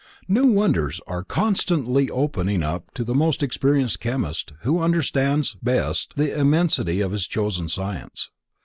[0.27, 6.35] New wonders are constantly opening up to the most experienced chemist, who understands best the
[6.35, 8.31] immensity of his chosen science.